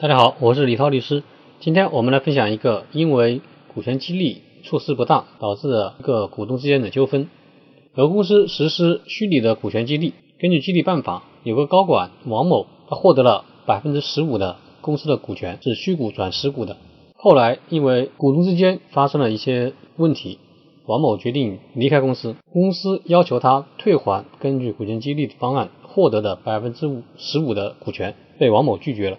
[0.00, 1.22] 大家好，我是李涛律师。
[1.60, 3.42] 今天我们来分享一个因为
[3.74, 7.28] 股权激励措施不当导致的一个股东之间的纠纷。
[7.94, 16.78] 有公司实施虚拟的股权激励，根据激励办法，有个高管王某，他获得了百分之十五的公司的股权，是虚股转实股的。
[17.14, 20.38] 后来因为股东之间发生了一些问题，
[20.86, 29.18] 王某决定离开公司，公司要求他退还根据股权激励方案获得的百分之五十五的股权，被王某拒绝了。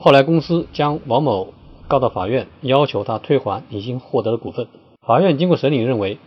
[0.00, 1.54] 后来，公司将王某
[1.88, 4.68] 告到法院，要求他退还已经获得的股份。
[5.04, 6.18] 法院经过审理，认为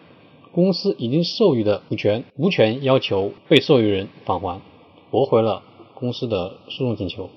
[0.52, 4.60] 公司已经授予的股权无权要求被授予人返还，
[5.10, 5.64] 驳回了
[5.94, 7.30] 公司的诉讼请求。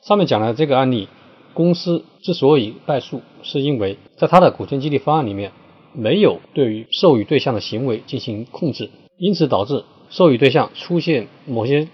[0.00, 1.08] 上面讲的这个案例，
[1.54, 5.50] 公司之所以败诉，是因为在他的股权激励方案里面
[5.92, 11.88] 没有对于授予对象的行为进行控制，因此导致授予对象出现某些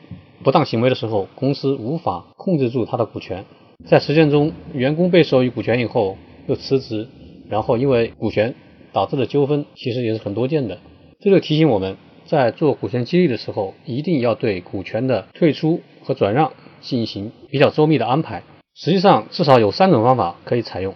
[0.45, 3.47] 不当行为的时候，公司无法控制住他的股权。
[3.85, 6.17] 在实践中，员工被授予股权以后
[6.49, 7.07] 又辞职，
[7.49, 8.55] 然后因为股权
[8.93, 10.79] 导致的纠纷，其实也是很多见的。
[11.21, 18.43] 这就提醒我们在做股权激励的时候，一定要对股权的退出和转让进行比较周密的安排。
[18.75, 20.95] 实际上，至少有三种方法可以采用。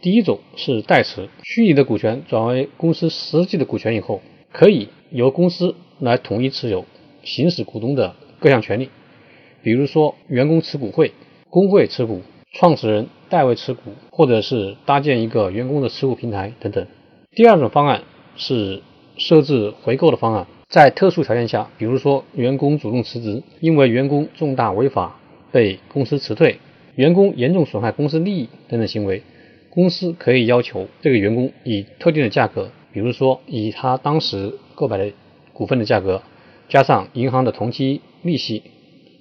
[0.00, 6.86] 第一种是代持，虚拟的股权转为公司实际的股权以后，可以由公司来统一持有，
[7.24, 8.88] 行使股东的各项权利，
[9.62, 11.12] 比如说员工持股会。
[11.56, 12.20] 工会持股，
[12.52, 16.86] 创始人代为持股，或者是搭建一个员工的持股平台等等。
[17.34, 18.02] 第二种方案
[18.36, 18.82] 是
[19.16, 25.18] 设置回购的方案，在特殊条件下，比如说员工主动辞职，因为员工重大违法
[25.50, 26.58] 被公司辞退，
[26.94, 29.22] 员工严重损害公司利益等等行为，
[29.70, 35.10] 公司可以要求这个员工以特定的价格，比如说以他当时购买的
[35.54, 36.20] 股份的价格，
[36.68, 38.62] 加上银行的同期利息，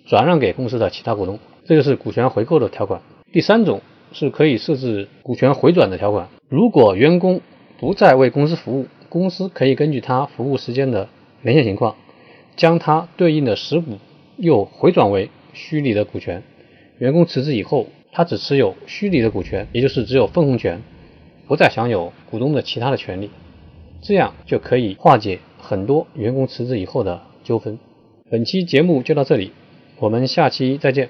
[0.06, 1.40] 转让给公司的其他股东。
[1.66, 3.02] 这个是股权回购的条款。
[3.32, 6.30] 第三种是可以设置股权回转的条款。
[6.48, 7.42] 如果员工
[7.80, 11.10] 不再为公司服务，公司可以根据他服务时间的
[11.42, 11.96] 年限情况，
[12.56, 13.98] 将他对应的实股
[14.38, 16.44] 又回转为虚拟的股权。
[17.00, 20.82] 员工辞职以后，他只持有虚拟的股权，也就是只有分红权，
[21.48, 23.30] 不再享有股东的其他的权利。
[24.02, 27.80] 这样就可以化解很多员工辞职以后的纠纷。
[28.30, 29.52] 本期节目就到这里，
[30.00, 31.10] 我们下期再见。